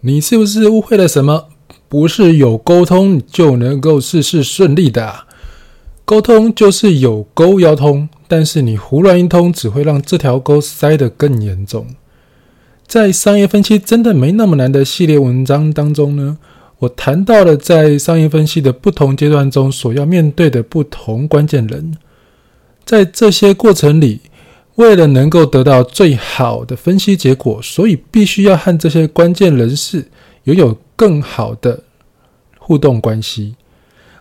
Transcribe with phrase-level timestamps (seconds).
[0.00, 1.48] 你是不是误会了什么？
[1.88, 5.26] 不是有沟通就能够事事顺利的。
[6.04, 11.86] 沟通就是有沟要通，但是你胡乱一通，只会让这条沟塞得更严重。
[12.86, 16.38] 在商业分析真的没那么难的系列文章当中呢，
[16.78, 21.98] 我谈到了在商业分析的不同阶段中所要面对的不同关键人，
[22.84, 24.20] 在这些过程里，
[24.78, 30.08] 为了能够得到最好的分析结果，所以必须要和这些关键人士
[30.44, 31.82] 拥有更好的
[32.58, 33.56] 互动关系。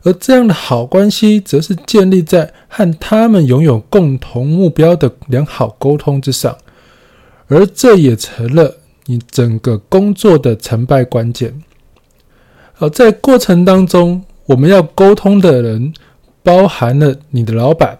[0.01, 6.57] 而这样的好关系，则是建立在和他们拥有共同目标的良好沟通之上，
[7.47, 11.61] 而这也成了你整个工作的成败关键。
[12.79, 15.93] 而在过程当中，我们要沟通的人，
[16.41, 17.99] 包含了你的老板、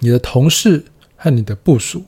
[0.00, 0.86] 你的同事
[1.22, 2.02] 和你的部署。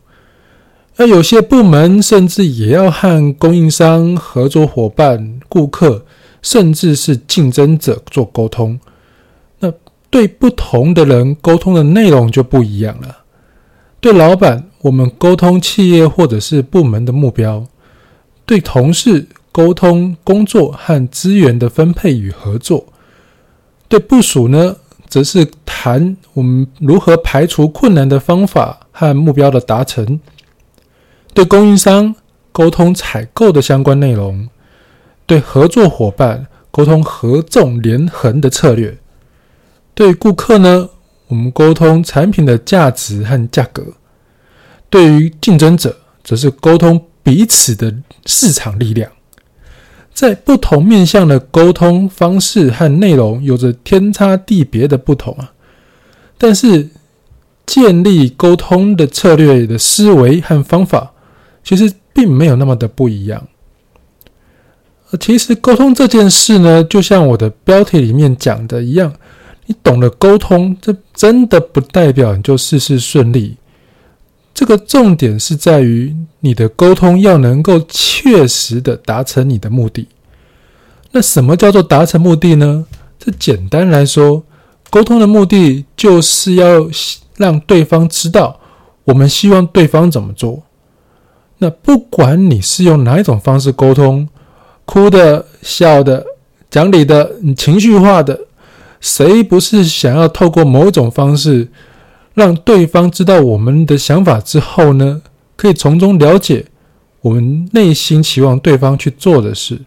[0.97, 6.05] 而有些部门甚至也要和供应商、合作伙伴、顾客。
[6.45, 8.79] 甚至是竞争者做沟通，
[9.61, 9.73] 那
[10.11, 13.25] 对不同的人沟通的内容就不一样了。
[13.99, 17.65] 对老板，我们沟通企业或者是部门的目标；
[18.45, 22.85] 对同事，沟通工作和资源的分配与合作；
[23.89, 24.77] 对部署呢，
[25.09, 25.47] 则是
[25.85, 30.19] 谈我们如何排除困难的方法和目标的达成；
[31.35, 32.15] 对供应商，
[32.53, 34.49] 沟通采购的相关内容。
[35.27, 38.97] 对合作伙伴沟通合纵连横的策略，
[39.95, 40.89] 对顾客呢，
[41.29, 43.83] 我们沟通产品的价值和价格；
[44.89, 49.11] 对于竞争者，则是沟通彼此的市场力量。
[50.15, 55.53] 在不同面向的沟通方式和内容有着天差地别的不同啊，
[56.45, 56.91] 但是
[57.65, 61.11] 建立沟通的策略的思维和方法，
[61.63, 63.49] 其实并没有那么的不一样。
[65.19, 69.11] 其实沟通这件事呢，就像我的标题里面讲的一样，
[69.65, 73.57] 你懂了沟通，这真的不代表你就事事顺利。
[74.53, 80.07] 这个重点是在于你的沟通要能够确实的达成你的目的。
[81.13, 82.85] 那什么叫做达成目的呢？
[83.19, 84.45] 这简单来说，
[84.95, 86.89] 沟通的目的就是要
[87.37, 88.61] 让对方知道
[89.03, 90.63] 我们希望对方怎么做。
[91.59, 94.29] 那不管你是用哪一种方式沟通。
[94.87, 96.23] 哭的、笑的、
[96.71, 98.39] 讲理的、情绪化的，
[99.01, 101.69] 谁不是想要透过某种方式
[102.35, 105.23] 让对方知道我们的想法之后呢，
[105.57, 106.67] 可以从中了解
[107.23, 109.81] 我们内心期望对方去做的事？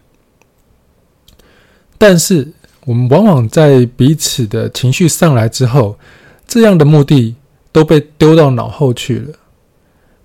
[1.96, 2.52] 但是
[2.88, 5.98] 我们往往在彼此的情绪上来之后，
[6.46, 7.34] 这样的目的
[7.70, 9.34] 都被丢到脑后去了。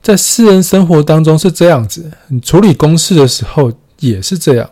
[0.01, 3.71] 在私人生活当中是这样子，你处理公事的时候。
[3.99, 4.69] 也是这样，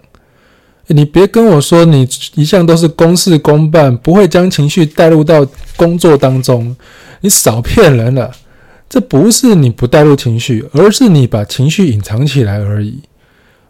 [0.88, 5.47] 你别跟我说你一向都是公事公办，不会将情绪带入到
[5.78, 6.75] 工作当中，
[7.22, 8.29] 你少骗人了。
[8.90, 13.00] 这不是你不带入情绪，而是你把情绪隐藏起来而已。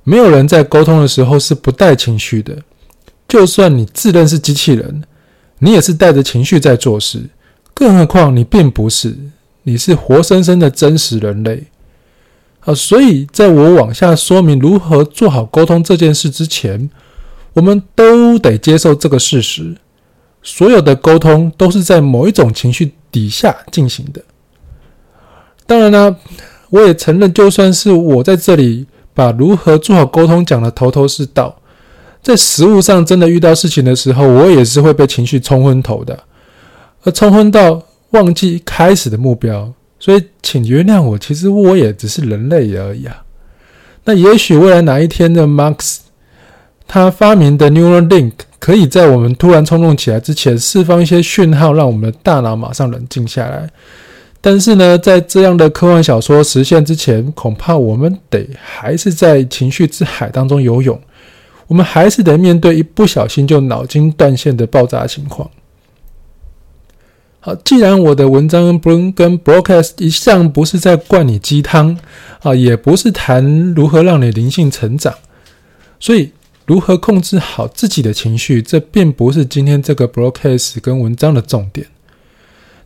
[0.03, 2.57] 没有人在沟通的时候是不带情绪的，
[3.31, 5.05] 就算你自认是机器人，
[5.59, 7.29] 你也是带着情绪在做事。
[7.73, 9.15] 更何况你并不是，
[9.63, 11.63] 你是活生生的真实人类。
[12.59, 16.89] 啊，所以在我往下说明如何做好沟通这件事之前，
[17.53, 19.77] 我们都得接受这个事实：
[20.43, 24.21] 所有的沟通都是在某一种情绪底下进行的。
[25.65, 26.17] 当然呢，
[26.69, 31.60] 我也承认，就算是我在这里把如何做好沟通讲得头头是道，
[32.21, 36.17] 在实物上真的遇到事情的时候，我也是会被情绪冲昏头的，
[37.03, 39.73] 而冲昏到忘记开始的目标。
[39.99, 43.23] 所以，请原谅我，其实我也只是人类而已啊。
[44.05, 45.97] 那也许未来哪一天的 Max，
[46.87, 53.69] 他发明的 Neuralink 可以在我们突然冲动起来之前释放一些讯号，让我们的大脑马上冷静下来。
[54.41, 60.99] 但是呢，在这样的科幻小说实现之前，恐怕我们得还是在情绪之海当中游泳，
[61.71, 65.49] 我们还是得面对一不小心就脑筋断线的爆炸情况。
[67.39, 71.97] 好，既然我的文章跟跟 broadcast 一向不是在灌你鸡汤
[72.41, 75.13] 啊，也不是谈如何让你灵性成长，
[75.97, 76.31] 所以
[76.65, 81.87] 如何控制好自己的情绪，这并不是今天这个 broadcast 跟文章的重点。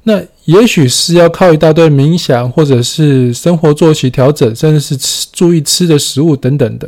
[0.03, 6.87] 那也许是要靠一大堆冥想，或者是生活作息调整，甚至是吃注意吃的食物等等的。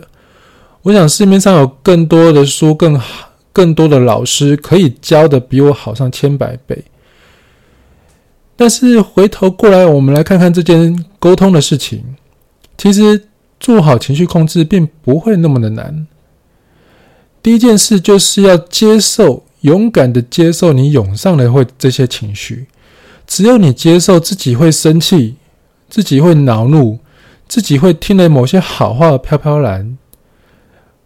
[0.87, 6.81] 我想市面上有更多的书，更好，更多的老师可以教的比我好上千百倍。
[8.55, 12.15] 但是回头过来，我们来看看这件沟通的事情。
[12.77, 13.27] 其实
[13.59, 16.07] 做好情绪控制并不会那么的难，
[17.43, 22.67] 第一件事就是要接受，勇敢的接受你涌上来会这些情绪。
[23.25, 25.35] 只有你接受自己会生气，
[25.89, 26.99] 自己会恼怒，
[27.45, 29.97] 自己会听了某些好话飘飘然，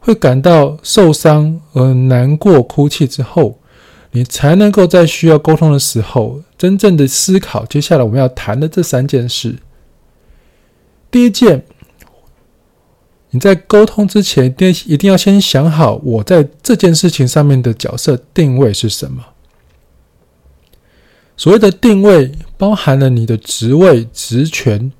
[0.02, 3.58] 会感到受伤而难过、哭泣之后，
[4.12, 9.56] 你才能够在需要沟通的时候，真正的思考接下来我们要谈的这三件事。
[11.10, 11.64] 第一件。
[13.34, 19.24] 你在沟通之前，一定一定要先想好，我在这件事情上面的角色定位是什么。
[21.38, 24.92] 所谓的定位，包含了你的职位、职权、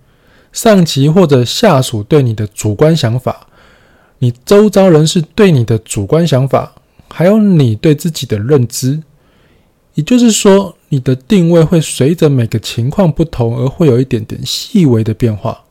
[0.54, 3.48] 上级或者下属对你的主观想法，
[4.24, 6.76] 你周遭人士对你的主观想法，
[7.10, 9.02] 还有你对自己的认知。
[9.96, 15.62] 也就是说，你的定位会随着每个情况不同而会有一点点细微的变化。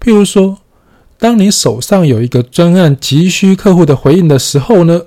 [0.00, 0.58] 譬如说，
[1.18, 5.02] 当你手上有一个专案急需客户的回应的时候呢，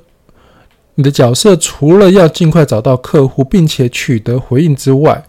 [0.95, 5.25] 你的角色除了要尽快找到客户并且取得回应之外，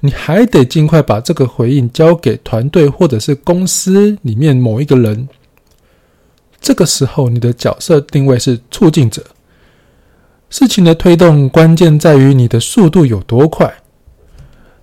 [0.00, 5.28] 你还得尽快把这个回应交给团队或者是公司里面某一个人。
[6.64, 9.22] 这个时候，你的角色定位是促进者。
[10.48, 13.70] 事情的推动关键在于你的速度有多快。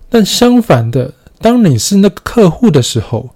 [0.08, 3.30] 但相反的，当你是那个客户的时候，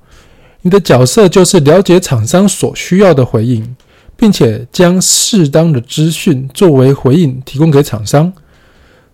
[0.62, 3.74] 你的角色就是了解厂商所需要的回应，
[4.16, 8.32] 并且将适当的资讯作为回应提供给厂商。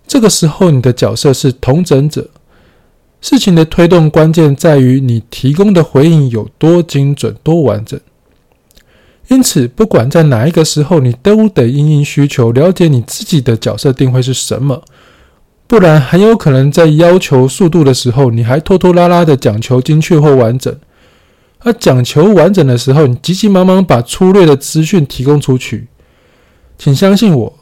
[0.07, 2.29] 这个时候，你的角色是统整者。
[3.23, 7.99] 事情的推动关键在于你提供的回应有多精准、多完整。
[9.29, 14.83] 因此，不管在哪一个时候，你都得因应需求，了解你自己的角色定位是什么。
[15.67, 20.77] 不然，很有可能在要求速度的时候，你还拖拖拉拉的讲求精确或完整。
[21.61, 25.87] 而讲求完整的时候，你急急忙忙把粗略的资讯提供出去，
[26.77, 27.55] 请相信我，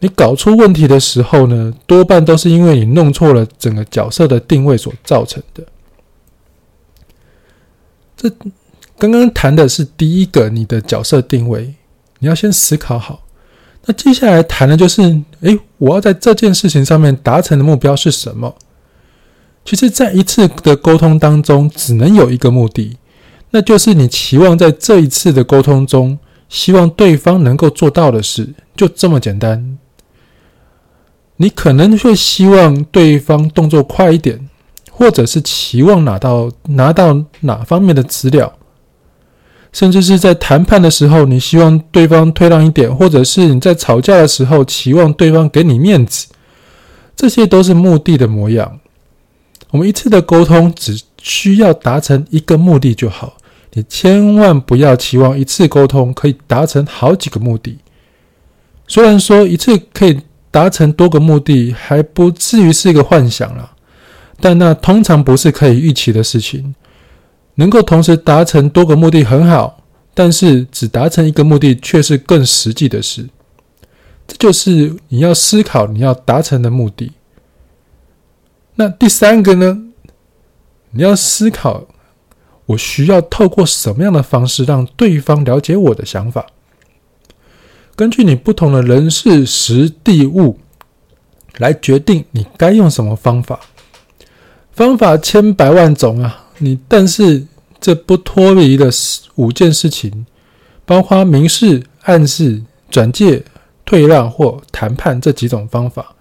[0.00, 5.64] 你搞出问题的时候呢，多半都是因为你弄错了整个角色的定位所造成的。
[8.16, 8.30] 这
[8.98, 11.74] 刚刚谈的是第一个，你的角色定位，
[12.18, 13.24] 你要先思考好。
[13.84, 15.02] 那接下来谈的就是，
[15.42, 18.56] 诶，我要在这件事情上面达成的目标是什么？
[19.64, 22.96] 其实，在一次的沟通当中，只能有一个目的。
[23.50, 26.18] 那就是你期望在这一次的沟通中，
[26.48, 29.78] 希望对方能够做到的事，就这么简单。
[31.36, 34.48] 你可能会希望对方动作快一点，
[34.90, 38.52] 或者是期望拿到拿到哪方面的资料，
[39.76, 46.28] 甚至是在谈判的时候，你希望对方退让一点，或者是你在吵架的时候，期望对方给你面子，
[47.14, 48.80] 这些都是目的的模样。
[49.68, 53.36] 我们一次的沟通只需要达成一个目的就好。
[53.74, 57.76] 你千万不要期望一次沟通可以达成好几个目的。
[58.88, 60.18] 虽然说一次可以
[60.50, 63.72] 达成多个目的，还不至于是一个幻想了，
[64.40, 66.74] 但那通常不是可以预期的事情。
[67.56, 69.82] 能够同时达成多个目的很好，
[70.14, 73.28] 但是只达成一个目的却是更实际的事。
[74.26, 77.12] 这就是你要思考你要达成的目的。
[78.76, 79.82] 那第三个呢？
[80.92, 81.86] 你要思考。
[82.66, 86.44] 我需要透过什么样的方式让对方了解我的想法？
[87.94, 90.58] 根据你不同的人事、时、地、物
[91.58, 93.60] 来决定你该用什么方法。
[94.72, 96.46] 方法千百万种啊！
[96.58, 97.46] 你但是
[97.80, 98.90] 这不脱离的
[99.36, 100.26] 五件事情，
[100.84, 103.44] 包括明示、暗示、转介、
[103.84, 106.14] 退让或谈判这几种方法。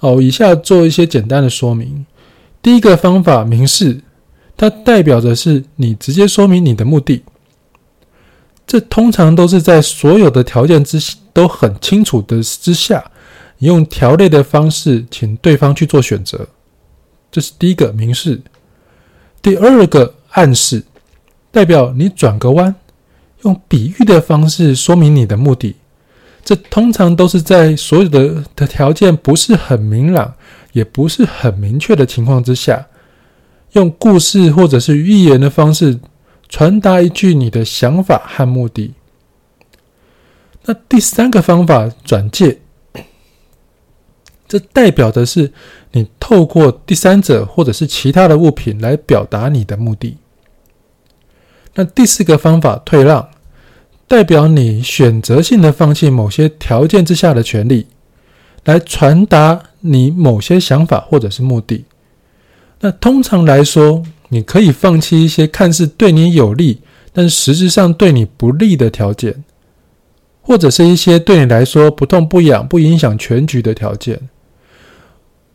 [0.00, 2.04] 哦，以下做一些简单的说明。
[2.60, 4.00] 第一个方法，明示。
[4.56, 7.24] 它代表的是你直接说明你的目的，
[8.64, 11.00] 这通常都是在所有的条件之
[11.32, 13.04] 都很清楚的之下，
[13.58, 16.46] 你用条列的方式请对方去做选择，
[17.32, 18.40] 这是第一个明示。
[19.42, 20.84] 第二个暗示，
[21.50, 22.74] 代表你转个弯，
[23.42, 25.76] 用比喻的方式说明你的目的，
[26.44, 30.34] 这通常都是在所有的的条件不是很明朗，
[30.72, 32.86] 也不是很明确的情况之下。
[33.72, 35.98] 用故事或者是寓言的方式
[36.48, 38.94] 传达一句你的想法和目的。
[40.64, 42.58] 那第三个方法转介，
[44.48, 45.52] 这代表的是
[45.92, 50.16] 你透过第三者或者是其他的物品来表达你的目的。
[51.74, 53.28] 那第四个方法退让，
[54.06, 57.86] 代表你选择性的放弃某些条件之下的权利，
[58.64, 61.84] 来传达你某些想法或者是目的。
[62.80, 66.80] 那通常来说，你可以放弃一些看似对你有利，
[67.12, 69.44] 但实质上对你不利的条件。
[70.46, 74.20] 或者是一些对你来说不痛不痒、不影响全局的条件。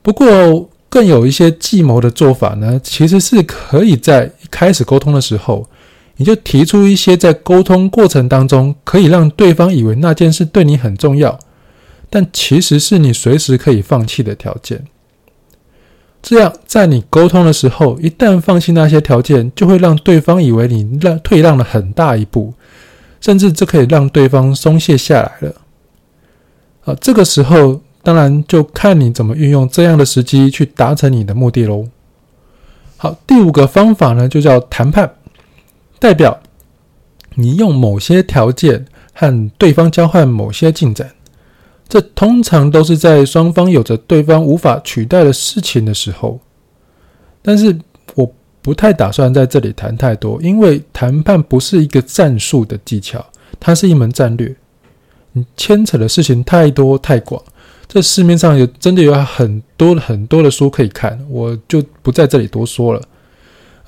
[0.01, 5.69] 不过，更有一些计谋的做法呢，其实是可以在一开始沟通的时候，
[6.19, 11.39] 你就提出一些在沟通过程当中可以让对方以为那件事对你很重要，
[12.09, 14.85] 但其实是你随时可以放弃的条件。
[16.21, 22.53] 这样，在你沟通的时候，一旦放弃那些条件，就会让对方以为你让退让了很大一步，
[23.21, 25.55] 甚至这可以让对方松懈下来了。
[26.83, 31.87] 啊，这个时候当然就看你怎么运用这样的时机去达成你的目的喽。
[32.97, 35.09] 好，第五个方法呢，就叫谈判，
[35.99, 36.39] 代表
[37.35, 41.11] 你用某些条件和对方交换某些进展。
[41.87, 46.39] 这通常都是在双方有着对方无法取代的事情的时候，
[47.41, 47.75] 但是
[48.13, 53.25] 我不太打算在这里谈太多，因为谈判不是一个战术的技巧，
[53.59, 54.55] 它是一门战略。
[55.31, 57.41] 你牵扯的事情太多太广，
[57.87, 63.01] 这市面上有真的有很多很多的书可以看，我就不在这里多说了。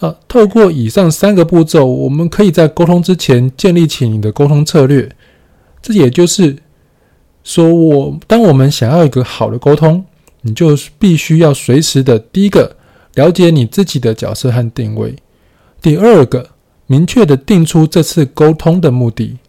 [0.01, 5.09] 啊，透过以上三个步骤，我们可以在沟通之前建立起你的沟通策略，
[5.81, 6.57] 这也就是。
[7.43, 10.05] 说我，当我们想要一个好的沟通，
[10.41, 12.75] 你就必须要随时的，第一个
[13.15, 15.15] 了解你自己的角色和定位，
[15.81, 16.49] 第二个
[16.85, 19.39] 明确的定出这次沟通的目的，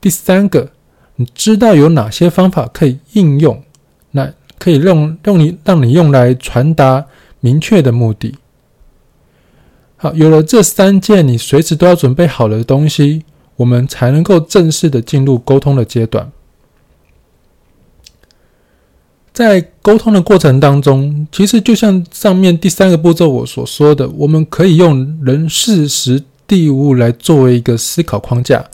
[0.00, 0.72] 第三个
[1.14, 3.62] 你知道有哪些方法可以应用，
[4.10, 7.06] 那可以用用你让你用来传达
[7.38, 8.34] 明确的目的。
[10.00, 13.24] 好，有了这三件你随时都要准备好的东西，
[13.56, 16.30] 我们才能够正式的进入沟通的阶段。
[19.32, 28.64] 在沟通的过程当中，其实就像上面第三个步骤我所说的，我们可以用人、事、时、地、物来作为一个思考框架。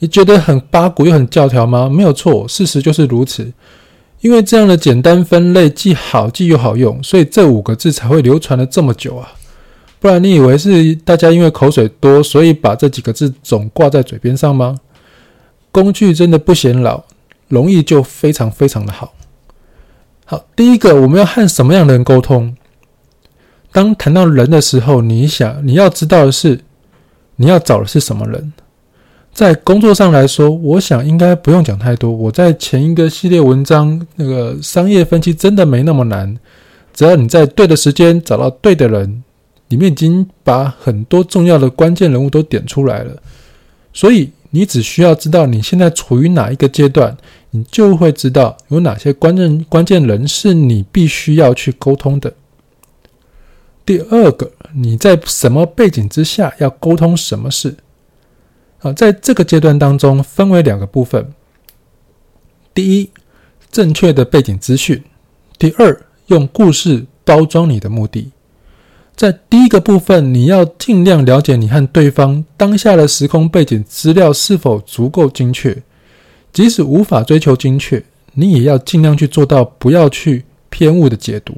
[0.00, 1.88] 你觉得很八股又很教条吗？
[1.88, 3.50] 没有错，事实就是如此。
[4.20, 9.32] 因为这样的简单分类既好记又好用，所以这五个字才会流传了这么久啊！
[10.02, 14.76] 不然你以为是大家因为口水多，所以把这几个字总挂在嘴边上吗？
[15.70, 17.04] 工具真的不显老，
[17.46, 19.14] 容易就非常非常的好。
[20.24, 22.56] 好，第一个，我们要和什么样的人沟通？
[23.70, 26.58] 当谈到人的时候，你想你要知道的是，
[27.36, 28.52] 你要找的是什么人？
[29.32, 32.10] 在工作上来说，我想应该不用讲太多。
[32.10, 36.36] 我在前一个系列文章那个商业分析真的没那么难，
[36.92, 39.22] 只要你在对的时间找到对的人，
[39.72, 43.22] 里面已经把很多重要的关键人物都点出来了。
[43.92, 47.16] 所以你只需要知道你现在处于哪一个阶段。
[47.54, 52.32] 你就会知道有哪些关键关键人是你必须要去沟通的。
[53.84, 57.76] 第二个，你在什么背景之下要沟通什么事？
[58.80, 61.30] 啊，在这个阶段当中分为两个部分。
[62.72, 63.10] 第一，
[63.70, 65.02] 正确的背景资讯；
[65.58, 68.30] 第二，用故事包装你的目的。
[69.14, 75.76] 在第一个部分，你要尽量了解你和对方当下的时空背景资料是否足够精确。
[76.52, 78.04] 即使无法追求精确，
[78.34, 81.54] 你也要尽量去做到不要去偏误的解读，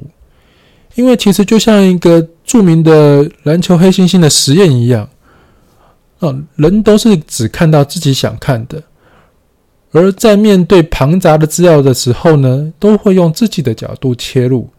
[0.95, 5.09] 因为其实就像一个著名的篮球黑猩猩的实验一样，
[6.19, 8.81] 啊，人都是只看到自己想看的，
[9.91, 14.69] 而在面对庞杂的资料的时候呢，都会用自己的角度切入，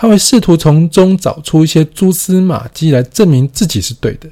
[0.00, 4.30] 他会试图从中找出一些蛛丝马迹来证明自己是对的，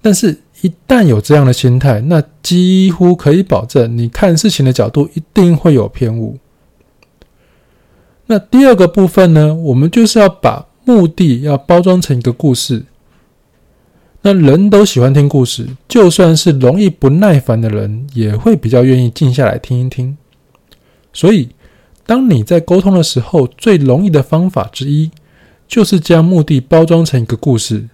[0.00, 0.38] 但是。
[0.62, 6.38] 一旦有这样的心态，那几乎可以保证，你看事情的角度一定会有偏误。
[8.24, 12.86] 那第二个部分呢，我们就是要把目的要包装成一个故事。
[14.22, 20.16] 那人都喜欢听故事，就算是容易不耐烦的人，也会比较愿意静下来听一听。
[21.12, 21.50] 所以，
[22.06, 25.10] 当你在沟通的时候，最容易的方法之一，
[25.66, 27.88] 就是将目的包装成一个故事。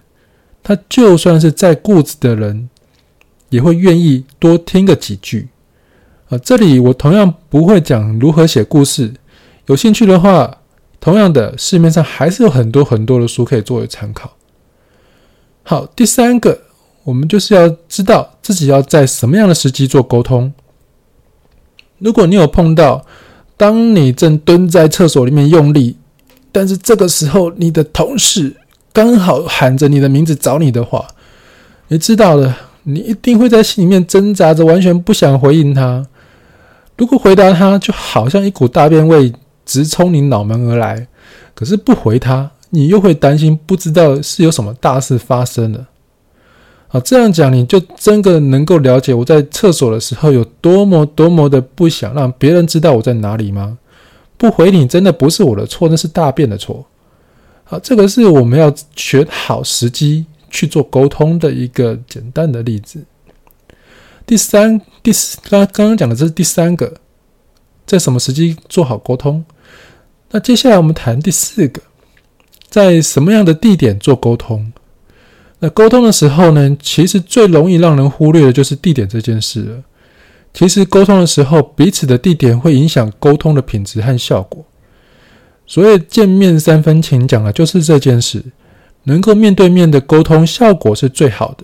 [0.61, 2.69] 他就算是再固执的人，
[3.49, 5.49] 也会愿意多听个几句。
[6.29, 9.13] 啊，这里我同样不会讲如何写故事。
[9.65, 10.59] 有兴趣的话，
[10.99, 14.31] 同样的市面上还是有很多很多的书可以作为参考。
[15.63, 16.61] 好，第三个，
[17.03, 20.53] 我们就是要知道自己要在什么样的时机做沟通。
[21.99, 23.05] 如果你有碰到，
[23.63, 25.95] 当你正蹲在厕所里面用力，
[26.51, 28.57] 但是这个时候你的同事。
[28.91, 31.07] 刚好喊着你的名字找你的话，
[31.87, 32.53] 你知道的，
[32.83, 36.05] 你一定会在心里面挣扎着，完全不想回应他。
[36.97, 39.31] 如果回答他，就好像一股大便味
[39.65, 41.07] 直冲你脑门而来；
[41.55, 45.87] 可是不回他，你又会担心，不知道是有什么大事发生了。
[46.93, 53.79] 啊，这样讲你就真的能够了解我在厕所的时候有多么多么的不想让别人知道我在哪里吗？
[54.37, 56.85] 不回你真的不是我的错，那是大便的错。
[57.63, 63.03] 好，这个是我们要选好时机去做沟通的一个简单的例子。
[64.27, 66.93] 第三、第四，刚刚刚讲的这是第三个，
[67.87, 69.43] 在什么时机做好沟通？
[70.29, 71.81] 那接下来我们谈第四个，
[72.69, 74.71] 在什么样的地点做沟通？
[75.63, 79.81] 那沟通的时候呢，其实最容易让人忽略的就是地点这件事了。
[80.53, 84.61] 其实沟通的时候，彼此的地点会影响沟通的品质和效果。
[85.65, 88.43] 所谓见面三分情，讲的就是这件事。
[89.03, 91.63] 能够面对面的沟通，效果是最好的。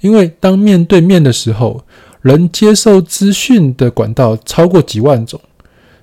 [0.00, 1.84] 因为当面对面的时候，
[2.20, 5.40] 人接受资讯的管道超过几万种。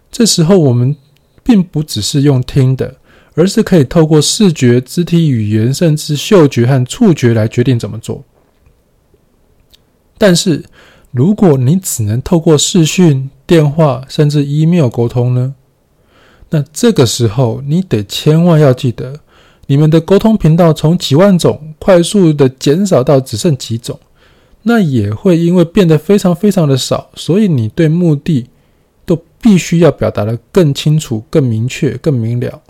[0.09, 0.95] 这时候我们
[1.43, 2.95] 并不只是用听的，
[3.35, 8.23] 而是可以透过视觉、肢体语言，甚至嗅觉和触觉来决定怎么做。
[10.17, 10.63] 但是，
[11.11, 15.55] 如果你只能透过视讯、电话，甚至 email 沟通呢？
[16.49, 19.21] 那这个时候，你得千万要记得。
[19.67, 23.97] 你们的沟通频道从几万种快速的减少到只剩几种，
[24.63, 28.47] 那也会因为变得非常非常的少，所以你对目的
[29.05, 32.61] 都必须要表达的更清楚、更明确、更明了。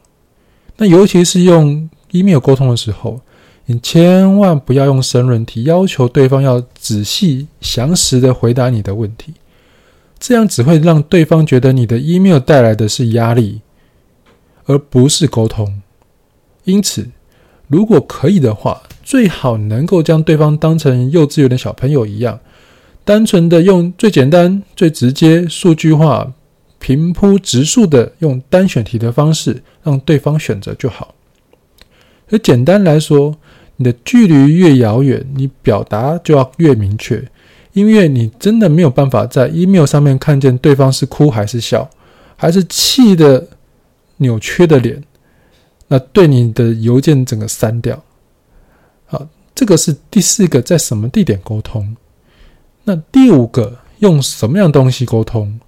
[0.78, 3.22] 那尤其是用 email 沟通的时候，
[3.66, 9.34] 你千万不要用申论题要求对方要仔细详实的回答你的问题，
[10.20, 13.62] 这样只会让对方觉得你的 email 带来的是压力，
[14.66, 15.82] 而不是沟通。
[16.64, 17.10] 因此，
[17.68, 22.40] 如果可以的话，最好能够将对方当成幼稚园的小朋友一样，
[23.04, 26.34] 单纯的用最简单、最直接、数据化、
[26.82, 31.14] 平铺直述的用单选题的方式让对方选择就好。
[32.32, 33.38] 而简单来说，
[33.76, 37.24] 你的距离越遥远，你表达就要越明确，
[37.74, 41.88] 因为你真的没有办法在 email 上面看见对方是哭还是笑，
[42.36, 43.48] 还是气的
[44.18, 45.04] 扭曲的脸。
[45.88, 48.02] 那对你的邮件整个删掉。
[49.06, 51.96] 好，这个是第四个，在什么地点沟通？
[52.86, 55.60] 那第五个，用什么样东西沟通？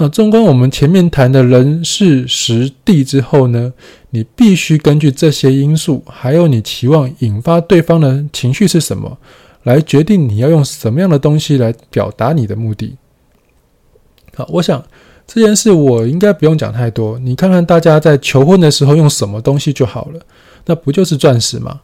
[0.00, 3.72] 那纵观我们前面谈的人、事、时、地之后呢，
[4.08, 9.18] 你必须根据这些因素，还有你期望引发对方的情绪是什么，
[9.64, 12.96] 来决定你要用什么样的东西来表达你的目的。
[14.34, 14.82] 好，我想。
[15.32, 20.20] 这件事我应该不用讲太多，你看看大家在求婚的时候用什么东西就好了，
[20.66, 21.82] 那不就是钻石吗？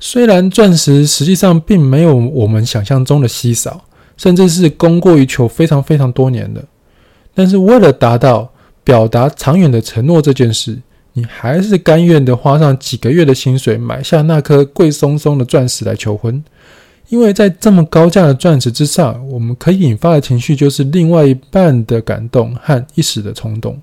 [0.00, 3.84] 虽然钻石实际上并没有我们想象中的稀少，
[4.16, 6.64] 甚至是供过于求非常非常多年的，
[7.34, 8.52] 但是为了达到
[8.84, 10.78] 表达长远的承诺这件事，
[11.14, 16.42] 你还是甘愿的花上几个月的薪水买下那颗贵松松的钻石来求婚。
[17.08, 23.78] 因为在这么高价的钻石之上，我们可以引发的情绪就是另外一半的感动和一时的冲动。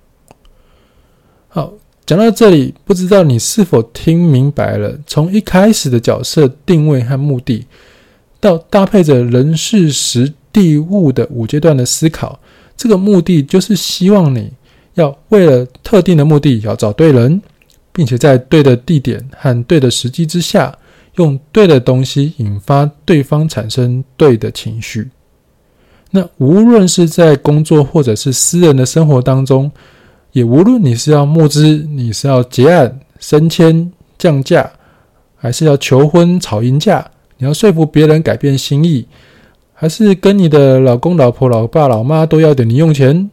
[1.48, 1.74] 好，
[2.08, 4.98] 讲到这里，不知道你是否听明白了？
[5.06, 7.68] 从一开始的角色定位和目的，
[8.40, 12.40] 到搭配着人事时地物的五阶段的思考，
[12.76, 14.52] 这个目的就是希望你
[14.96, 17.42] 要为了特定的目的要找对人，
[17.92, 20.76] 并且在对的地点和对的时机之下。
[21.16, 25.10] 用对的东西引发对方产生对的情绪。
[26.12, 29.70] 那无论是在工作或者是私人的生活当中，
[30.32, 34.72] 也无论你是要募资，你是要结案、升迁、降价，
[35.36, 37.06] 还是要求婚、吵赢架，
[37.38, 39.06] 你要说服别人改变心意，
[39.82, 43.30] 还是跟你的老公、老婆、老爸、老妈都要点零用钱，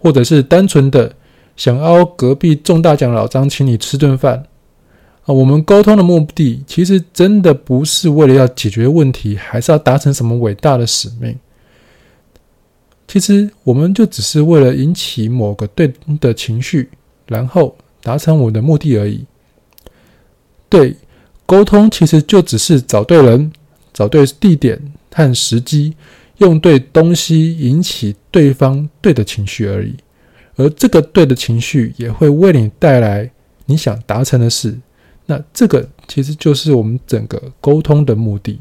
[0.00, 1.14] 或者是单纯的
[1.54, 4.44] 想凹隔壁中大奖老张请你吃顿饭。
[5.26, 11.38] 啊，我们沟通的目的其实真的不是为了要解决问题，还是要达成什么伟大的使命。
[13.06, 16.90] 其实我们就只是为了引起某个对的情绪，
[17.28, 19.24] 然后达成我的目的而已。
[20.68, 20.96] 对，
[21.46, 23.52] 沟通其实就只是找对人、
[23.92, 24.76] 找对地点
[25.16, 25.94] 看时机，
[26.36, 29.96] 用对东西引起对方对的情绪而已。
[30.56, 33.30] 而这个对的情绪也会为你带来
[33.64, 34.76] 你想达成的事。
[35.24, 38.58] 那这个其实就是我们整个沟通的目的。